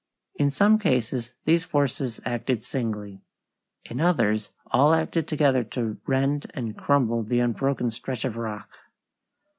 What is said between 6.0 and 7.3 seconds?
rend and crumble